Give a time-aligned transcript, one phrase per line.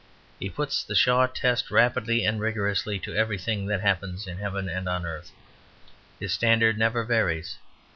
[0.39, 4.83] He puts the Shaw test rapidly and rigorously to everything that happens in heaven or
[5.07, 5.31] earth.
[6.19, 7.59] His standard never varies.